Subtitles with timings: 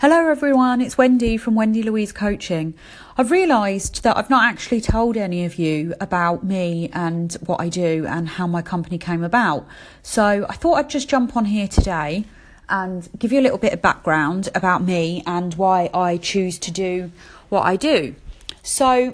[0.00, 0.80] Hello, everyone.
[0.80, 2.72] It's Wendy from Wendy Louise Coaching.
[3.18, 7.68] I've realised that I've not actually told any of you about me and what I
[7.68, 9.66] do and how my company came about.
[10.02, 12.24] So I thought I'd just jump on here today
[12.70, 16.70] and give you a little bit of background about me and why I choose to
[16.70, 17.12] do
[17.50, 18.14] what I do.
[18.62, 19.12] So,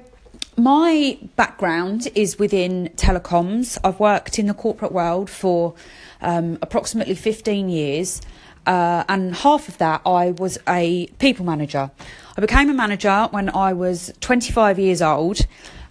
[0.57, 3.77] my background is within telecoms.
[3.83, 5.75] I've worked in the corporate world for
[6.23, 8.23] um, approximately 15 years
[8.67, 11.91] uh, and half of that I was a people manager.
[12.37, 15.47] I became a manager when I was 25 years old,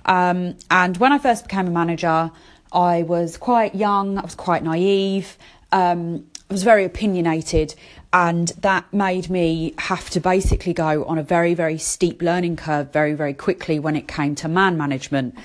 [0.05, 2.31] um, and when I first became a manager,
[2.71, 5.38] I was quite young, I was quite naive,
[5.71, 7.73] um, I was very opinionated,
[8.13, 12.93] and that made me have to basically go on a very, very steep learning curve
[12.93, 15.35] very, very quickly when it came to man management.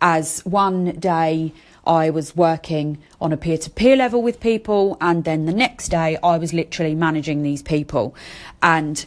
[0.00, 1.52] As one day,
[1.88, 5.88] I was working on a peer to peer level with people, and then the next
[5.88, 8.14] day I was literally managing these people.
[8.62, 9.04] And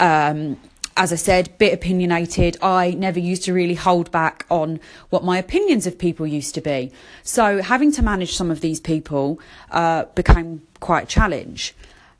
[0.00, 0.58] um,
[0.96, 2.56] as I said, bit opinionated.
[2.62, 4.78] I never used to really hold back on
[5.10, 6.92] what my opinions of people used to be.
[7.22, 11.74] So having to manage some of these people uh, became quite a challenge.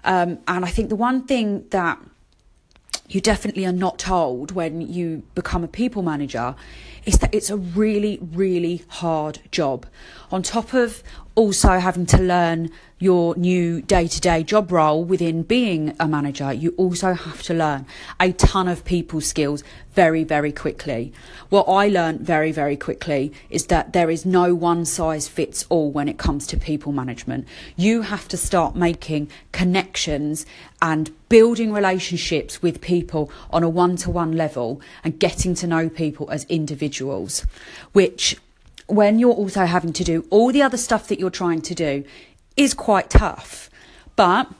[0.04, 1.98] Um, and I think the one thing that
[3.12, 6.54] you definitely are not told when you become a people manager
[7.04, 9.86] is that it's a really, really hard job.
[10.30, 11.02] On top of
[11.34, 12.70] also having to learn
[13.02, 17.52] your new day to day job role within being a manager, you also have to
[17.52, 17.84] learn
[18.20, 19.64] a ton of people skills
[19.94, 21.12] very, very quickly.
[21.48, 25.90] What I learned very, very quickly is that there is no one size fits all
[25.90, 27.48] when it comes to people management.
[27.76, 30.46] You have to start making connections
[30.80, 35.88] and building relationships with people on a one to one level and getting to know
[35.88, 37.44] people as individuals,
[37.92, 38.36] which
[38.86, 42.04] when you're also having to do all the other stuff that you're trying to do
[42.56, 43.70] is quite tough.
[44.16, 44.50] But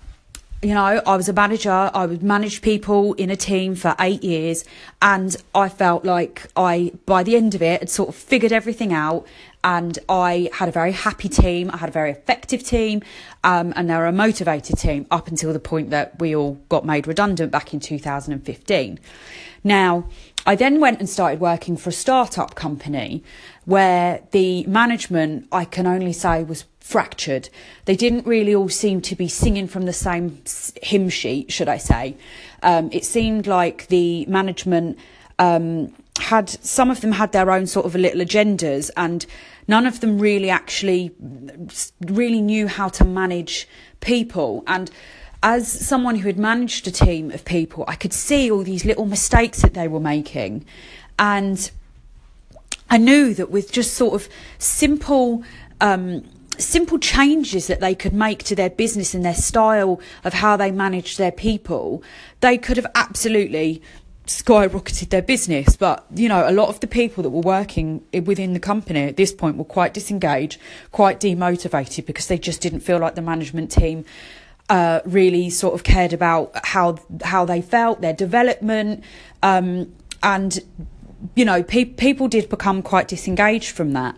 [0.63, 4.23] you know, I was a manager, I would manage people in a team for eight
[4.23, 4.65] years,
[5.01, 8.93] and I felt like I, by the end of it, had sort of figured everything
[8.93, 9.27] out.
[9.65, 13.03] And I had a very happy team, I had a very effective team,
[13.43, 16.85] um, and they were a motivated team up until the point that we all got
[16.85, 19.01] made redundant back in 2015.
[19.65, 20.09] Now,
[20.45, 23.23] I then went and started working for a startup company
[23.65, 27.49] where the management, I can only say, was fractured.
[27.85, 30.43] They didn't really all seem to be singing from the same
[30.83, 32.17] hymn sheet, should I say.
[32.63, 34.99] Um, it seemed like the management
[35.39, 39.25] um, had, some of them had their own sort of little agendas, and
[39.69, 41.13] none of them really actually
[42.01, 43.69] really knew how to manage
[44.01, 44.65] people.
[44.67, 44.91] And
[45.43, 49.07] as someone who had managed a team of people, I could see all these little
[49.07, 50.65] mistakes that they were making.
[51.19, 51.71] And
[52.89, 55.43] I knew that with just sort of simple,
[55.81, 56.25] um,
[56.59, 60.71] simple changes that they could make to their business and their style of how they
[60.71, 62.03] managed their people,
[62.41, 63.83] they could have absolutely
[64.27, 65.75] skyrocketed their business.
[65.75, 69.17] But, you know, a lot of the people that were working within the company at
[69.17, 70.61] this point were quite disengaged,
[70.93, 74.05] quite demotivated because they just didn't feel like the management team
[74.69, 79.05] uh, really sort of cared about how how they felt, their development,
[79.43, 79.93] um,
[80.23, 80.61] and
[81.35, 84.17] you know, pe- people did become quite disengaged from that.